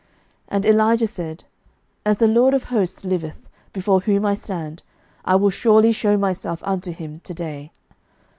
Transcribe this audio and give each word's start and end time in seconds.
11:018:015 0.47 0.47
And 0.55 0.65
Elijah 0.65 1.05
said, 1.07 1.43
As 2.07 2.17
the 2.17 2.27
LORD 2.27 2.55
of 2.55 2.63
hosts 2.63 3.05
liveth, 3.05 3.47
before 3.71 3.99
whom 3.99 4.25
I 4.25 4.33
stand, 4.33 4.81
I 5.25 5.35
will 5.35 5.51
surely 5.51 5.91
shew 5.91 6.17
myself 6.17 6.59
unto 6.65 6.91
him 6.91 7.19
to 7.23 7.33
day. 7.35 7.71